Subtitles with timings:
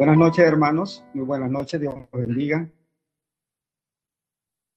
[0.00, 1.04] Buenas noches, hermanos.
[1.12, 1.78] Muy buenas noches.
[1.78, 2.66] Dios los bendiga.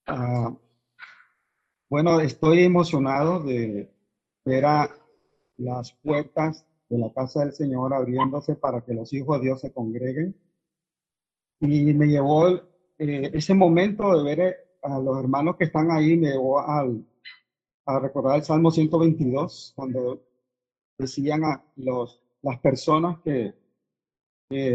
[0.05, 0.53] Ah,
[1.89, 3.89] bueno, estoy emocionado de
[4.43, 4.89] ver a
[5.55, 9.71] las puertas de la casa del Señor abriéndose para que los hijos de Dios se
[9.71, 10.35] congreguen.
[11.61, 12.49] Y me llevó
[12.97, 16.85] eh, ese momento de ver a los hermanos que están ahí, me llevó a
[18.01, 20.21] recordar el Salmo 122, cuando
[20.97, 23.62] decían a los, las personas que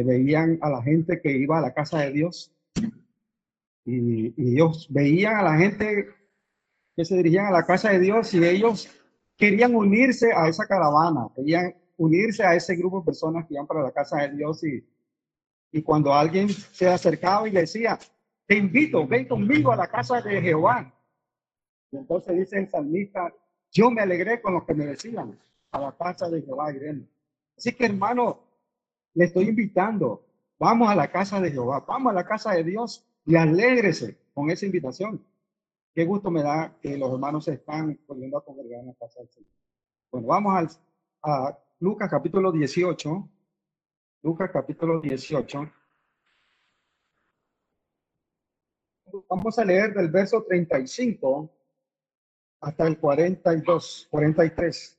[0.05, 2.53] veían a la gente que iba a la casa de Dios
[3.85, 6.09] y, ellos veían a la gente
[6.95, 8.89] que se dirigían a la casa de Dios y ellos
[9.37, 13.83] querían unirse a esa caravana, querían unirse a ese grupo de personas que iban para
[13.83, 14.85] la casa de Dios y,
[15.73, 17.99] y cuando alguien se acercaba y le decía,
[18.47, 20.93] te invito, ven conmigo a la casa de Jehová.
[21.91, 23.33] Y entonces dice el salmista,
[23.71, 25.39] yo me alegré con los que me decían,
[25.71, 26.73] a la casa de Jehová.
[27.57, 28.48] Así que hermano,
[29.19, 30.25] le estoy invitando.
[30.61, 34.49] Vamos a la casa de Jehová, vamos a la casa de Dios y alégrese con
[34.49, 35.25] esa invitación.
[35.93, 39.19] Qué gusto me da que los hermanos se están volviendo a congregar en la casa
[39.19, 39.51] del Señor.
[40.13, 40.69] Bueno, vamos al,
[41.25, 43.29] a Lucas capítulo 18.
[44.23, 45.69] Lucas capítulo 18.
[49.29, 51.51] Vamos a leer del verso 35
[52.61, 54.98] hasta el 42, 43.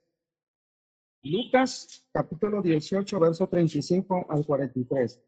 [1.24, 5.22] Lucas capítulo 18, verso 35 al 43.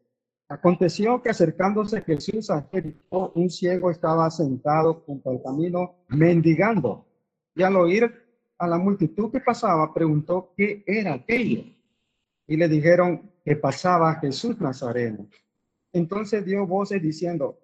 [0.48, 7.06] Aconteció que acercándose Jesús a Jericó, un ciego estaba sentado junto al camino mendigando.
[7.54, 8.10] Y al oír
[8.58, 11.64] a la multitud que pasaba, preguntó qué era aquello.
[12.46, 15.28] Y le dijeron que pasaba Jesús Nazareno.
[15.92, 17.58] Entonces dio voces diciendo,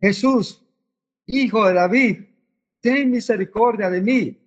[0.00, 0.66] Jesús,
[1.26, 2.20] hijo de David,
[2.80, 4.45] ten misericordia de mí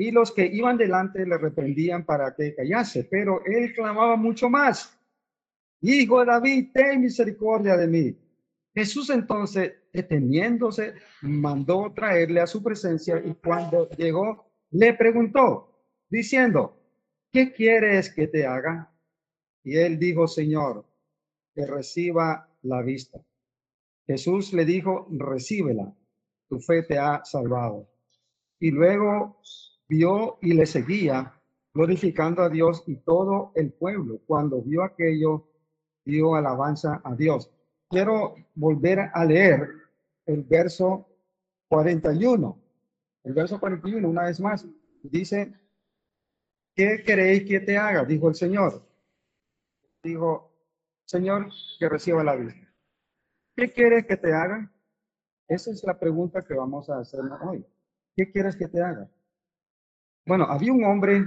[0.00, 4.98] y los que iban delante le reprendían para que callase, pero él clamaba mucho más,
[5.82, 8.18] Hijo de David, ten misericordia de mí.
[8.74, 16.80] Jesús entonces, deteniéndose, mandó traerle a su presencia y cuando llegó, le preguntó, diciendo,
[17.30, 18.90] ¿qué quieres que te haga?
[19.62, 20.86] Y él dijo, Señor,
[21.54, 23.20] que reciba la vista.
[24.06, 25.94] Jesús le dijo, recíbela,
[26.48, 27.86] tu fe te ha salvado.
[28.58, 29.40] Y luego
[29.90, 31.34] vio y le seguía,
[31.74, 34.20] glorificando a Dios y todo el pueblo.
[34.24, 35.48] Cuando vio aquello,
[36.04, 37.50] dio alabanza a Dios.
[37.88, 39.68] Quiero volver a leer
[40.26, 41.08] el verso
[41.68, 42.56] 41.
[43.24, 44.64] El verso 41, una vez más,
[45.02, 45.52] dice,
[46.74, 48.04] ¿qué queréis que te haga?
[48.04, 48.86] Dijo el Señor.
[50.02, 50.52] Dijo,
[51.04, 51.48] Señor,
[51.80, 52.54] que reciba la vida.
[53.56, 54.72] ¿Qué quieres que te haga?
[55.48, 57.66] Esa es la pregunta que vamos a hacer hoy.
[58.14, 59.10] ¿Qué quieres que te haga?
[60.30, 61.26] Bueno, había un hombre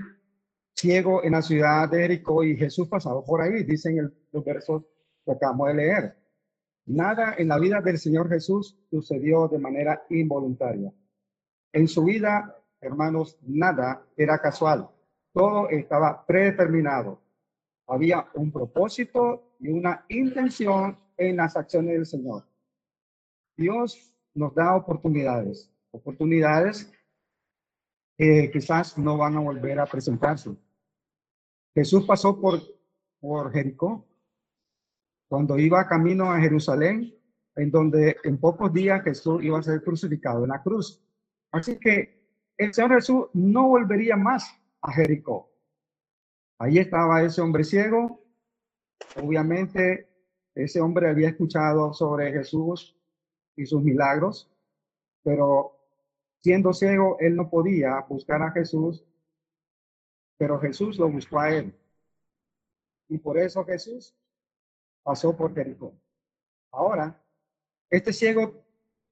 [0.73, 3.97] ciego en la ciudad de Jericó y Jesús pasaba por ahí, dicen
[4.31, 4.85] los versos
[5.25, 6.15] que acabamos de leer.
[6.85, 10.89] Nada en la vida del Señor Jesús sucedió de manera involuntaria.
[11.73, 14.87] En su vida, hermanos, nada era casual.
[15.33, 17.19] Todo estaba predeterminado.
[17.87, 22.45] Había un propósito y una intención en las acciones del Señor.
[23.57, 26.89] Dios nos da oportunidades, oportunidades
[28.17, 30.55] quizás no van a volver a presentarse.
[31.75, 32.61] Jesús pasó por,
[33.51, 34.07] Jericó
[35.27, 37.15] cuando iba camino a Jerusalén,
[37.55, 41.03] en donde en pocos días Jesús iba a ser crucificado en la cruz.
[41.51, 42.23] Así que
[42.57, 45.51] el Señor Jesús no volvería más a Jericó.
[46.59, 48.23] Ahí estaba ese hombre ciego.
[49.15, 50.07] Obviamente,
[50.53, 52.95] ese hombre había escuchado sobre Jesús
[53.55, 54.51] y sus milagros,
[55.23, 55.82] pero
[56.43, 59.05] Siendo ciego, él no podía buscar a Jesús,
[60.37, 61.73] pero Jesús lo buscó a él.
[63.07, 64.13] Y por eso Jesús
[65.03, 65.93] pasó por Jericó.
[66.71, 67.17] Ahora,
[67.89, 68.61] este ciego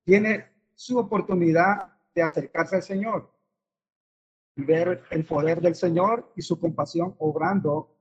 [0.04, 3.32] tiene su oportunidad de acercarse al Señor
[4.58, 7.96] y ver el poder del Señor y su compasión obrando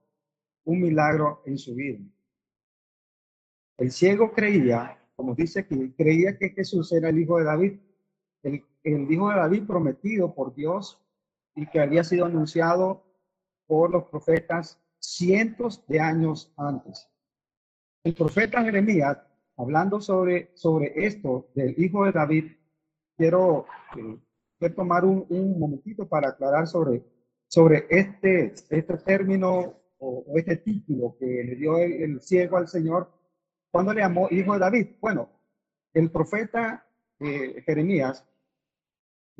[0.65, 1.99] un milagro en su vida.
[3.77, 7.79] El ciego creía, como dice aquí, creía que Jesús era el hijo de David
[8.43, 10.99] el, hijo de David prometido por Dios
[11.55, 13.03] y que había sido anunciado
[13.67, 17.09] por los profetas cientos de años antes.
[18.03, 19.17] El profeta Jeremías,
[19.57, 22.51] hablando sobre, sobre esto del hijo de David,
[23.17, 23.65] quiero,
[24.59, 27.03] eh, tomar un, un, momentito para aclarar sobre,
[27.47, 33.11] sobre este, este término o, este título que le dio el, el ciego al Señor
[33.71, 34.87] cuando le llamó hijo de David.
[34.99, 35.29] Bueno,
[35.93, 36.85] el profeta
[37.19, 38.25] eh, Jeremías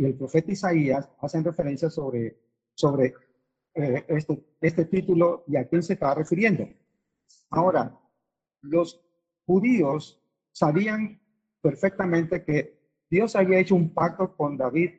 [0.01, 2.35] y el profeta Isaías hacen referencia sobre,
[2.73, 3.13] sobre
[3.75, 6.67] eh, este, este título y a quién se está refiriendo.
[7.51, 7.95] Ahora,
[8.61, 8.99] los
[9.45, 10.19] judíos
[10.51, 11.21] sabían
[11.61, 12.79] perfectamente que
[13.11, 14.89] Dios había hecho un pacto con David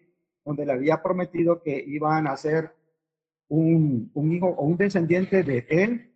[0.44, 2.72] donde le había prometido que iban a ser
[3.48, 6.12] un, un hijo o un descendiente de él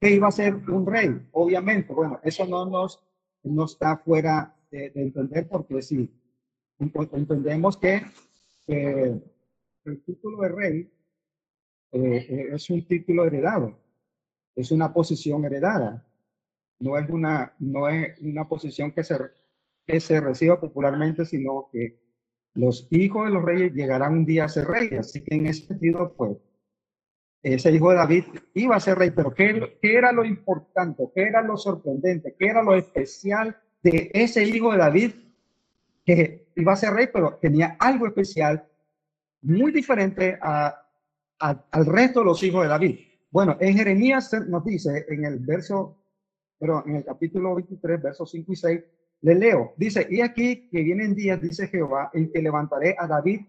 [0.00, 1.92] que iba a ser un rey, obviamente.
[1.92, 3.04] Bueno, eso no nos
[3.42, 6.10] no está fuera de, entender porque sí,
[6.80, 8.02] entendemos que
[8.66, 10.92] el título de rey
[11.92, 13.76] eh, eh, es un título heredado,
[14.54, 16.06] es una posición heredada,
[16.78, 19.18] no es una, no es una posición que se,
[19.86, 21.98] que se reciba popularmente, sino que
[22.54, 25.00] los hijos de los reyes llegarán un día a ser reyes.
[25.00, 26.36] Así que en ese sentido, pues,
[27.42, 28.24] ese hijo de David
[28.54, 31.10] iba a ser rey, pero ¿qué, ¿qué, era lo importante?
[31.14, 32.34] ¿Qué era lo sorprendente?
[32.38, 35.12] ¿Qué era lo especial de ese hijo de David
[36.04, 38.66] que iba a ser rey, pero tenía algo especial
[39.42, 40.86] muy diferente a,
[41.38, 42.98] al resto de los hijos de David?
[43.30, 45.98] Bueno, en Jeremías nos dice en el verso,
[46.58, 48.80] pero en el capítulo 23, versos 5 y 6,
[49.22, 53.42] le leo, dice, y aquí que vienen días, dice Jehová, en que levantaré a David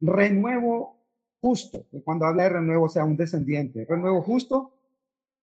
[0.00, 0.98] renuevo
[1.40, 4.74] justo, que cuando habla de renuevo sea un descendiente, renuevo justo,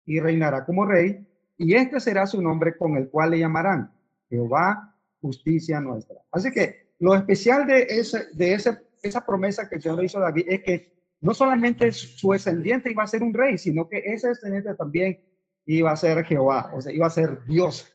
[0.05, 1.27] y reinará como rey,
[1.57, 3.93] y este será su nombre con el cual le llamarán
[4.29, 6.17] Jehová, justicia nuestra.
[6.31, 10.23] Así que lo especial de, ese, de ese, esa promesa que el Señor hizo a
[10.23, 14.29] David es que no solamente su descendiente iba a ser un rey, sino que ese
[14.29, 15.21] descendiente también
[15.67, 17.93] iba a ser Jehová, o sea, iba a ser Dios.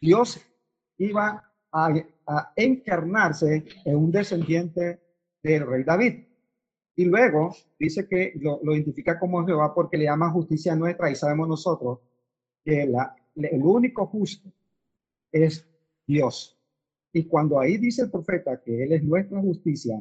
[0.00, 0.40] Dios
[0.98, 1.94] iba a,
[2.26, 5.00] a encarnarse en un descendiente
[5.42, 6.26] del rey David.
[6.96, 11.46] Y luego dice que lo, identifica como Jehová porque le llama justicia nuestra y sabemos
[11.46, 12.00] nosotros
[12.64, 14.50] que la, el único justo
[15.30, 15.68] es
[16.06, 16.55] Dios.
[17.16, 19.98] Y cuando ahí dice el profeta que Él es nuestra justicia,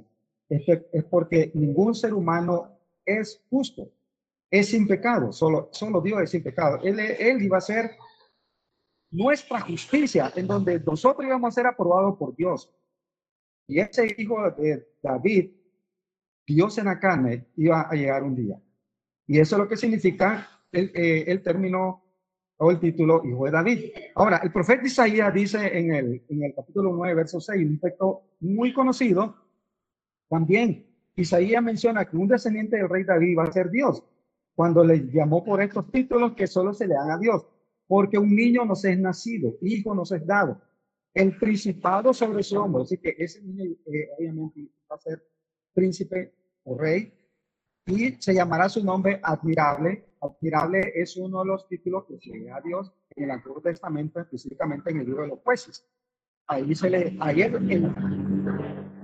[0.49, 3.89] es, porque ningún ser humano es justo,
[4.51, 6.77] es sin pecado, solo, solo Dios es sin pecado.
[6.83, 7.91] Él, iba a ser
[9.11, 12.69] nuestra justicia, en donde nosotros íbamos a ser aprobados por Dios.
[13.65, 15.51] Y ese hijo de David
[16.45, 18.61] Dios en la carne iba a llegar un día.
[19.25, 22.04] Y eso es lo que significa el, eh, el término
[22.57, 23.79] o el título Hijo de David.
[24.15, 29.35] Ahora, el profeta Isaías dice en el, capítulo 9, verso 6, un texto muy conocido,
[30.29, 30.85] también
[31.15, 34.03] Isaías menciona que un descendiente del rey David iba a ser Dios,
[34.55, 37.45] cuando le llamó por estos títulos que solo se le dan a Dios,
[37.87, 40.61] porque un niño nos es nacido, hijo nos es dado,
[41.13, 45.23] el principado sobre su hombro, así que ese niño eh, obviamente va a ser
[45.73, 47.13] príncipe o rey,
[47.87, 50.05] y se llamará su nombre admirable.
[50.25, 53.61] Admirable es uno de los títulos que se le da a Dios en el Antiguo
[53.61, 55.85] Testamento, específicamente en el libro de los jueces.
[56.47, 57.93] Ahí se le, ayer en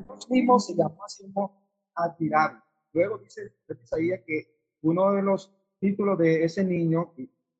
[0.07, 0.95] los mismos se llama
[1.33, 1.61] como
[1.95, 2.59] admirable.
[2.93, 3.53] Luego dice
[3.83, 4.47] Isaías que
[4.81, 7.13] uno de los títulos de ese niño,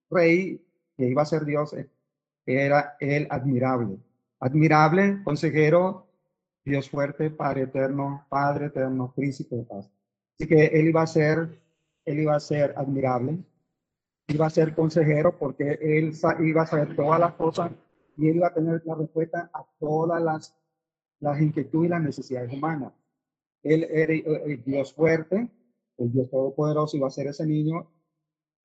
[0.10, 0.64] rey,
[0.98, 1.76] que iba a ser Dios,
[2.46, 3.98] era el admirable.
[4.40, 6.08] Admirable, consejero,
[6.64, 9.90] Dios fuerte, Padre eterno, Padre eterno, príncipe de paz.
[10.36, 11.60] Así que él iba a ser,
[12.06, 13.40] él iba a ser admirable,
[14.28, 17.72] iba a ser consejero porque él iba a saber todas las cosas
[18.18, 20.56] y él iba a tener la respuesta a todas las,
[21.20, 22.94] las inquietudes y las necesidades humanas.
[23.64, 25.50] Él era el Dios fuerte,
[25.98, 27.92] el Dios todopoderoso iba a ser ese niño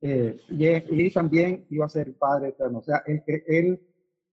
[0.01, 2.79] eh, y, también iba a ser el Padre eterno.
[2.79, 3.81] O sea, él, él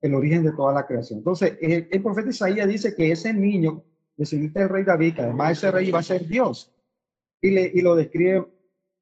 [0.04, 1.20] el origen de toda la creación.
[1.20, 3.84] Entonces, el, profeta Isaías dice que ese niño,
[4.18, 6.76] descendiente del rey David, que además ese rey iba a ser Dios,
[7.42, 8.46] y, le, y lo describe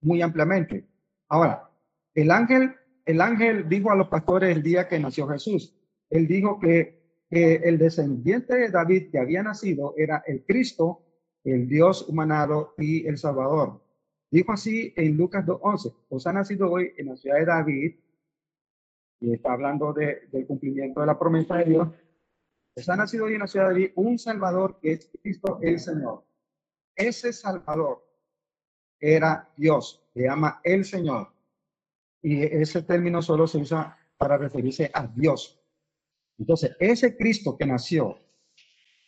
[0.02, 0.88] muy ampliamente.
[1.28, 1.71] Ahora,
[2.14, 2.76] el ángel,
[3.06, 5.76] el ángel dijo a los pastores el día que nació Jesús,
[6.10, 7.00] él dijo que,
[7.34, 11.06] el descendiente de David que había nacido era el Cristo,
[11.46, 13.82] el Dios humanado y el Salvador.
[14.30, 17.96] Dijo así en Lucas 2.11, os ha nacido hoy en la ciudad de David
[19.22, 21.88] y está hablando de, del cumplimiento de la promesa de Dios,
[22.76, 26.26] está nacido hoy en la ciudad de David un Salvador que es Cristo el Señor.
[26.94, 28.06] Ese Salvador
[29.00, 31.32] era Dios, se llama el Señor.
[32.22, 35.60] Y ese término solo se usa para referirse a Dios.
[36.38, 38.20] Entonces, ese Cristo que nació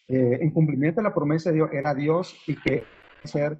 [0.07, 2.83] eh, en cumplimiento de la promesa de Dios era Dios y que
[3.23, 3.57] ser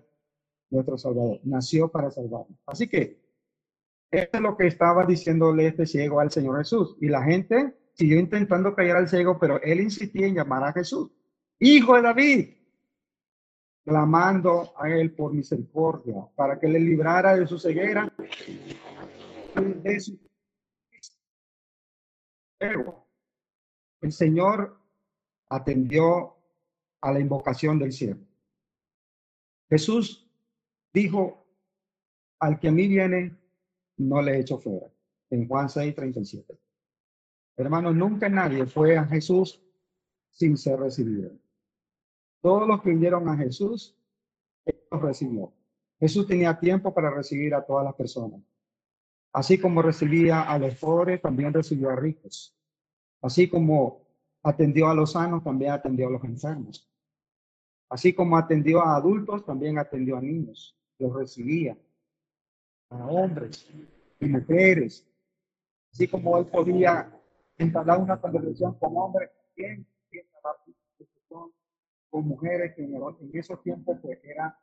[0.70, 1.40] nuestro Salvador.
[1.44, 2.58] Nació para salvarnos.
[2.66, 3.22] Así que
[4.12, 6.98] es lo que estaba diciéndole este ciego al Señor Jesús.
[7.02, 11.12] Y la gente siguió intentando callar al ciego, pero él insistía en llamar a Jesús,
[11.60, 12.50] hijo de David,
[13.86, 18.12] clamando a él por misericordia, para que le librara de su ceguera.
[24.02, 24.78] El Señor
[25.50, 26.36] atendió
[27.02, 28.20] a la invocación del cielo.
[29.70, 30.30] Jesús
[30.94, 31.46] dijo,
[32.40, 33.38] al que a mí viene,
[33.98, 34.88] no le echo fuera.
[35.30, 36.58] En Juan 6, 37.
[37.58, 39.62] Hermanos, nunca nadie fue a Jesús
[40.30, 41.32] sin ser recibido.
[42.42, 43.96] Todos los que vinieron a Jesús,
[44.92, 45.54] los recibió.
[46.00, 48.42] Jesús tenía tiempo para recibir a todas las personas.
[49.34, 52.56] Así como recibía a los pobres, también recibió a ricos.
[53.22, 54.06] Así como
[54.44, 56.88] atendió a los sanos, también atendió a los enfermos.
[57.90, 60.78] Así como atendió a adultos, también atendió a niños.
[61.00, 61.76] Los recibía
[62.90, 63.68] a hombres
[64.20, 65.08] y mujeres.
[65.92, 67.12] Así como él podía
[67.58, 69.88] entablar una conversación con hombres, también
[72.10, 72.96] con mujeres que en,
[73.34, 74.56] esos tiempos pues era,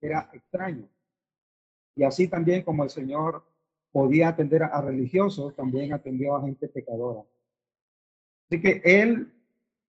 [0.00, 0.88] era extraño.
[1.94, 3.44] Y así también como el Señor
[3.96, 7.22] podía atender a, religiosos, también atendió a gente pecadora.
[8.44, 9.32] Así que Él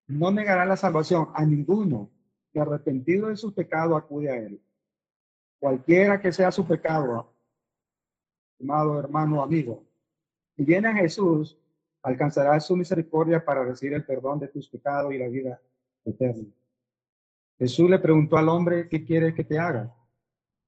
[0.08, 2.10] no negará la salvación a ninguno
[2.54, 4.62] que arrepentido de su pecado acude a Él.
[5.60, 7.34] Cualquiera que sea su pecado,
[8.62, 9.84] amado hermano, amigo,
[10.56, 11.60] si viene a Jesús,
[12.02, 15.60] alcanzará su misericordia para recibir el perdón de tus pecados y la vida
[16.06, 16.48] eterna.
[17.60, 19.94] Jesús le preguntó al hombre, ¿qué quiere que te haga?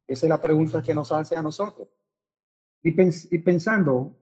[0.06, 1.88] Esa es la pregunta que nos hace a nosotros.
[2.82, 2.92] Y,
[3.40, 4.16] pensando,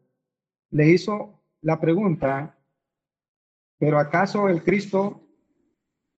[0.72, 2.58] le hizo la pregunta,
[3.78, 5.22] ¿pero acaso el Cristo,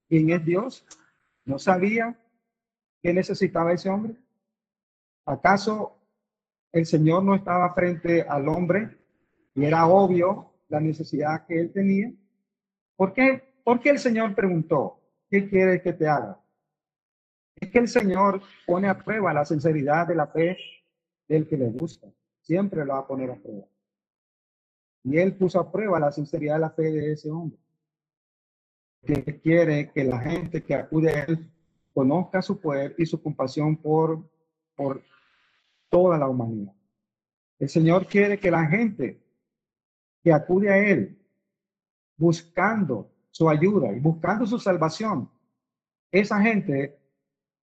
[0.07, 0.85] quien es Dios,
[1.43, 2.17] no sabía
[3.01, 4.15] qué necesitaba ese hombre?
[5.25, 5.97] ¿Acaso
[6.71, 8.97] el Señor no estaba frente al hombre
[9.55, 12.11] y era obvio la necesidad que él tenía?
[12.95, 16.39] ¿Por qué, ¿Por qué el Señor preguntó, ¿qué quiere que te haga?
[17.55, 20.57] Es que el Señor pone a prueba la sinceridad de la fe
[21.27, 22.07] del que le gusta.
[22.49, 23.67] Siempre lo va a poner a prueba.
[25.03, 27.59] Y él puso a prueba la sinceridad de la fe de ese hombre.
[29.03, 31.47] Que quiere que la gente que acude a él
[31.93, 34.27] conozca su poder y su compasión por,
[34.75, 35.03] por
[35.89, 36.73] toda la humanidad.
[37.59, 39.21] El Señor quiere que la gente
[40.23, 41.23] que acude a Él
[42.17, 45.29] buscando su ayuda y buscando su salvación,
[46.11, 46.97] esa gente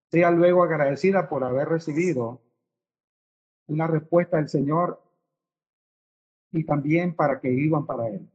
[0.09, 2.46] sea luego agradecida por haber recibido
[3.67, 5.01] una respuesta del Señor
[6.51, 8.29] y también para que iban para Él.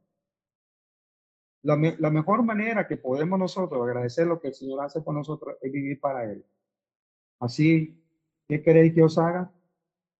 [1.62, 5.56] La, la, mejor manera que podemos nosotros agradecer lo que el Señor hace por nosotros
[5.60, 6.44] es vivir para Él.
[7.38, 8.00] Así,
[8.48, 9.50] ¿qué queréis que os haga?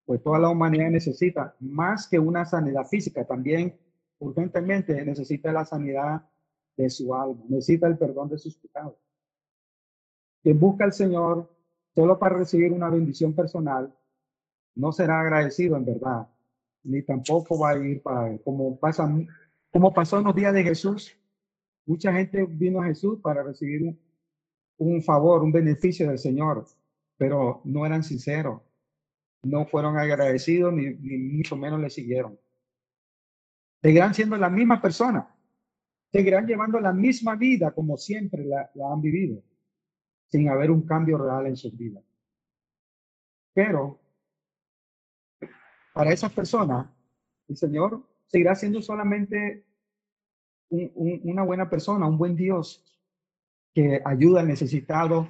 [0.04, 3.78] Pues toda la humanidad necesita más que una sanidad física, también
[4.19, 6.28] urgentemente necesita la sanidad
[6.76, 8.95] de su alma, necesita el perdón de sus pecados.
[10.42, 11.50] Quien busca al Señor
[11.95, 13.95] solo para recibir una bendición personal,
[14.75, 16.29] no será agradecido en verdad,
[16.85, 18.38] ni tampoco va a ir para.
[18.38, 19.09] Como, pasa,
[19.71, 21.17] como pasó en los días de Jesús,
[21.87, 23.97] mucha gente vino a Jesús para recibir
[24.79, 26.67] un, favor, un beneficio del Señor,
[27.17, 28.62] pero no eran sinceros,
[29.43, 32.38] no fueron agradecidos, ni, mucho menos le siguieron.
[33.81, 35.29] Seguirán siendo la misma persona,
[36.11, 39.43] seguirán llevando la misma vida como siempre la han vivido
[40.33, 42.02] sin haber un cambio real en sus vidas.
[43.52, 44.00] Pero
[45.92, 46.87] para esas personas,
[47.49, 49.64] el Señor seguirá siendo solamente
[50.70, 52.82] una buena persona, un buen Dios
[53.75, 55.28] que ayuda al necesitado,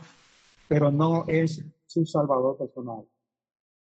[0.69, 3.05] pero no es su salvador personal.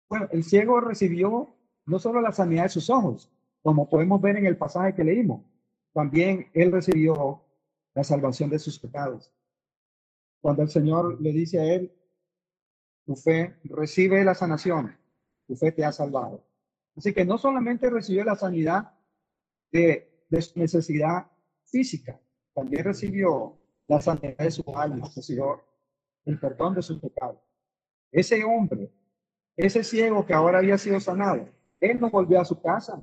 [0.10, 1.50] Bueno, el ciego recibió
[1.86, 3.32] no solo la sanidad de sus ojos,
[3.62, 5.42] como podemos ver en el pasaje que leímos,
[5.94, 7.42] también él recibió
[7.94, 9.34] la salvación de sus pecados.
[10.42, 11.92] Cuando el Señor le dice a él,
[13.06, 14.96] tu fe recibe la sanación,
[15.48, 16.44] tu fe te ha salvado.
[16.98, 18.92] Así que no solamente recibió la sanidad
[19.72, 20.10] de,
[20.42, 21.28] su necesidad
[21.66, 22.20] física,
[22.54, 25.64] también recibió la sanidad de su alma, recibió
[26.26, 27.42] el perdón de su pecado.
[28.12, 28.92] Ese hombre,
[29.56, 31.48] ese ciego que ahora había sido sanado,
[31.80, 33.02] él no volvió a su casa,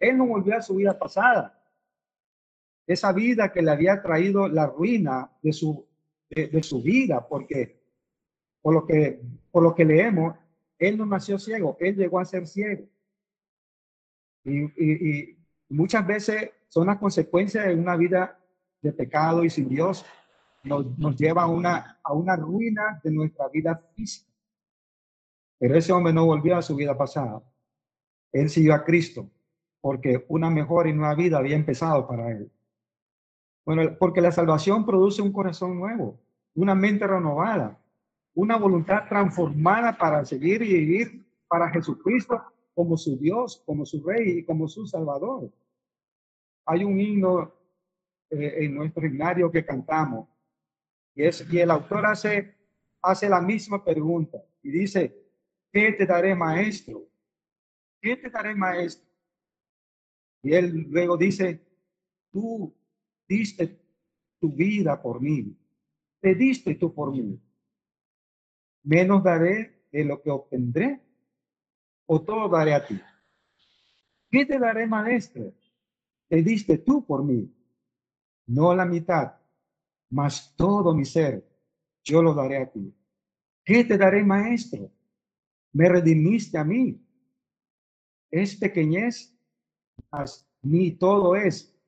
[0.00, 1.62] él no volvió a su vida pasada.
[2.86, 5.88] Esa vida que le había traído la ruina de su
[6.30, 7.80] de, su vida, porque
[8.60, 10.36] por lo, que, por lo que leemos,
[10.78, 12.86] él no nació ciego, él llegó a ser ciego.
[14.44, 15.36] Y,
[15.68, 18.38] muchas veces son las consecuencias de una vida
[18.80, 20.06] de pecado y sin Dios,
[20.62, 24.30] nos, nos lleva a una, a una ruina de nuestra vida física.
[25.58, 27.42] Pero ese hombre no volvió a su vida pasada.
[28.32, 29.28] Él siguió a Cristo
[29.80, 32.50] porque una mejor y nueva vida había empezado para él.
[33.64, 36.18] Bueno, porque la salvación produce un corazón nuevo,
[36.54, 37.77] una mente renovada,
[38.38, 42.40] una voluntad transformada para seguir y vivir para Jesucristo
[42.72, 45.52] como su Dios, como su Rey y como su Salvador.
[46.64, 47.52] Hay un himno
[48.30, 50.28] eh, en nuestro himnario que cantamos
[51.16, 52.54] y, es, y el autor hace,
[53.02, 55.20] hace la misma pregunta y dice,
[55.72, 57.08] ¿qué te daré maestro?
[58.00, 59.04] ¿Qué te daré maestro?
[60.44, 61.60] Y él luego dice,
[62.30, 62.72] tú
[63.28, 63.80] diste
[64.38, 65.58] tu vida por mí,
[66.20, 67.42] te diste tú por mí.
[68.88, 70.98] Menos daré de lo que obtendré,
[72.06, 72.98] o todo daré a ti.
[74.30, 75.52] ¿Qué te daré, maestro?
[76.26, 77.54] Te diste tú por mí,
[78.46, 79.34] no la mitad,
[80.08, 81.46] mas todo mi ser,
[82.02, 82.94] yo lo daré a ti.
[83.62, 84.90] ¿Qué te daré, maestro?
[85.74, 86.98] Me redimiste a mí.
[88.30, 89.38] Es pequeñez,
[90.10, 91.78] mas mi todo es,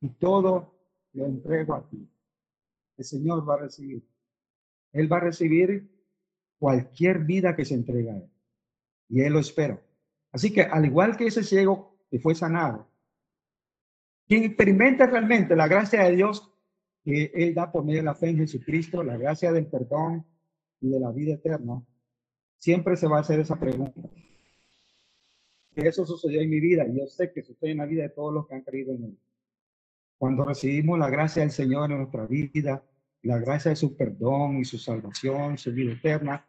[0.00, 0.74] y todo
[1.12, 2.08] lo entrego a ti.
[2.96, 4.02] El Señor va a recibir.
[4.90, 5.93] Él va a recibir
[6.64, 8.30] cualquier vida que se entrega a Él.
[9.10, 9.78] Y Él lo espera.
[10.32, 12.88] Así que al igual que ese ciego que fue sanado,
[14.26, 16.50] quien experimenta realmente la gracia de Dios
[17.04, 20.24] que Él da por medio de la fe en Jesucristo, la gracia del perdón
[20.80, 21.84] y de la vida eterna,
[22.56, 24.00] siempre se va a hacer esa pregunta.
[25.76, 28.32] Eso sucedió en mi vida y yo sé que sucede en la vida de todos
[28.32, 29.18] los que han creído en Él.
[30.16, 32.82] Cuando recibimos la gracia del Señor en nuestra vida,
[33.20, 36.46] la gracia de su perdón y su salvación, su vida eterna,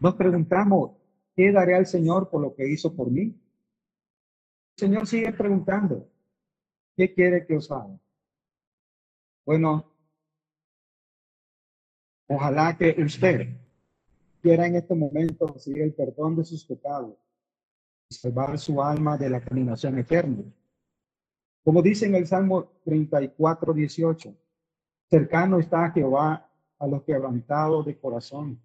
[0.00, 0.92] nos preguntamos,
[1.36, 3.38] ¿qué daré al Señor por lo que hizo por mí?
[4.76, 6.08] El Señor sigue preguntando,
[6.96, 8.00] ¿qué quiere que os haga?
[9.44, 9.92] Bueno,
[12.28, 13.58] ojalá que usted
[14.40, 17.14] quiera en este momento recibir el perdón de sus pecados
[18.08, 20.44] y salvar su alma de la condenación eterna.
[21.62, 24.34] Como dice en el Salmo 34, 18,
[25.10, 28.62] cercano está Jehová a los quebrantados de corazón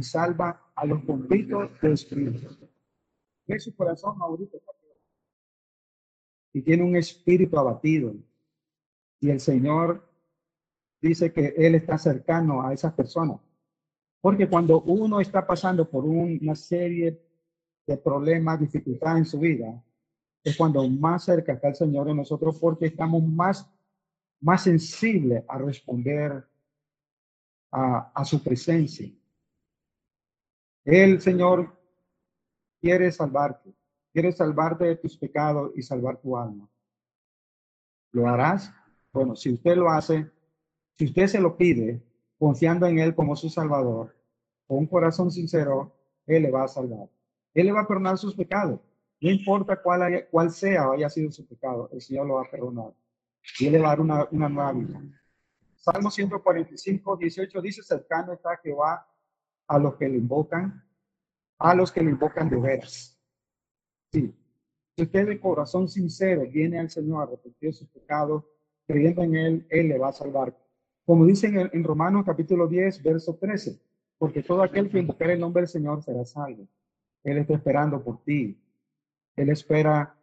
[0.00, 2.48] y salva a los convictos de espíritu.
[3.46, 4.56] Es su corazón ahorita
[6.54, 8.14] y tiene un espíritu abatido.
[9.20, 10.08] Y el Señor
[11.02, 13.40] dice que Él está cercano a esas personas.
[14.22, 17.22] Porque cuando uno está pasando por una serie
[17.86, 19.84] de problemas, dificultades en su vida,
[20.42, 23.70] es cuando más cerca está el Señor de nosotros porque estamos más,
[24.40, 26.42] más sensibles a responder
[27.70, 29.10] a, a su presencia.
[30.84, 31.76] El Señor
[32.80, 33.74] quiere salvarte,
[34.12, 36.68] quiere salvarte de tus pecados y salvar tu alma.
[38.12, 38.72] ¿Lo harás?
[39.12, 40.30] Bueno, si usted lo hace,
[40.96, 42.02] si usted se lo pide,
[42.38, 44.16] confiando en Él como su Salvador,
[44.66, 45.94] con un corazón sincero,
[46.26, 47.08] Él le va a salvar.
[47.52, 48.80] Él le va a perdonar sus pecados.
[49.20, 52.42] No importa cuál, haya, cuál sea o haya sido su pecado, el Señor lo va
[52.42, 52.94] a perdonar.
[53.58, 55.02] Y Él a una, una nueva vida.
[55.76, 59.06] Salmo 145, 18 dice, cercano está Jehová
[59.70, 60.84] a los que le invocan,
[61.58, 63.16] a los que le invocan de veras.
[64.12, 64.34] Sí,
[64.96, 68.42] si usted de corazón sincero viene al Señor a arrepentir sus pecados,
[68.84, 70.58] creyendo en Él, Él le va a salvar.
[71.06, 73.80] Como dicen en, en Romanos capítulo 10, verso 13,
[74.18, 76.66] porque todo aquel que invoque el nombre del Señor será salvo.
[77.22, 78.60] Él está esperando por ti.
[79.36, 80.18] Él espera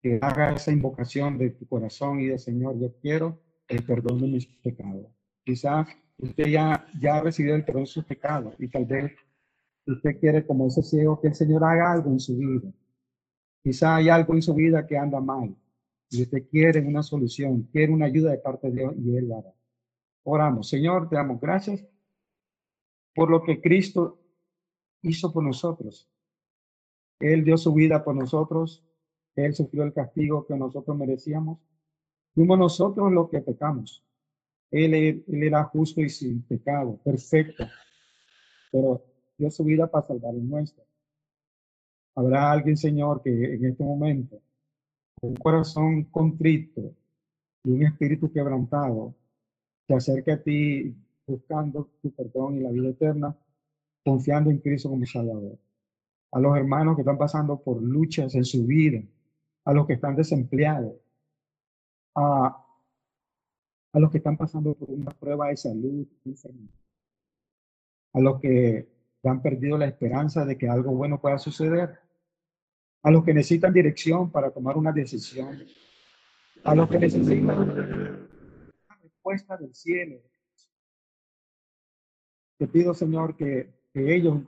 [0.00, 4.28] que haga esa invocación de tu corazón y de Señor, yo quiero el perdón de
[4.28, 5.06] mis pecados.
[5.44, 5.86] Quizás
[6.18, 9.12] usted ya, ya ha recibido el perdón de sus pecados y tal vez
[9.86, 12.72] usted quiere, como ese ciego, que el Señor haga algo en su vida.
[13.62, 15.54] Quizá hay algo en su vida que anda mal
[16.10, 19.38] y usted quiere una solución, quiere una ayuda de parte de Dios y Él la
[19.38, 19.54] hará.
[20.24, 21.84] Oramos, Señor, te damos gracias
[23.14, 24.18] por lo que Cristo
[25.02, 26.08] hizo por nosotros.
[27.20, 28.84] Él dio su vida por nosotros.
[29.36, 31.58] Él sufrió el castigo que nosotros merecíamos.
[32.34, 34.04] Fuimos nosotros los que pecamos.
[34.74, 37.64] Él, era justo y sin pecado, perfecto.
[38.72, 39.04] Pero
[39.38, 40.84] dio su vida para salvar el nuestro.
[42.16, 44.42] Habrá alguien, Señor, que en este momento,
[45.20, 46.92] con un corazón contrito
[47.62, 49.14] y un espíritu quebrantado,
[49.86, 50.92] se acerque a ti
[51.24, 53.36] buscando tu perdón y la vida eterna,
[54.04, 55.56] confiando en Cristo como Salvador.
[56.32, 59.04] A los hermanos que están pasando por luchas en su vida,
[59.64, 60.94] a los que están desempleados,
[62.16, 62.63] a,
[63.94, 66.06] a los que están pasando por una prueba de salud,
[68.12, 68.88] a los que
[69.22, 72.00] han perdido la esperanza de que algo bueno pueda suceder,
[73.02, 75.62] a los que necesitan dirección para tomar una decisión,
[76.64, 80.20] a los que necesitan una respuesta del cielo,
[82.58, 84.40] te pido, Señor, que, que ellos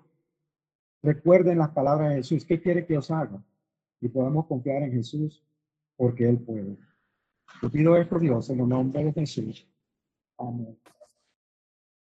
[1.02, 2.44] recuerden las palabras de Jesús.
[2.44, 3.44] ¿Qué quiere que os haga?
[4.00, 5.44] Y podamos confiar en Jesús
[5.96, 6.76] porque Él puede.
[7.60, 9.66] Te pido esto, Dios, en el nombre de Jesús.
[10.38, 10.78] Amén.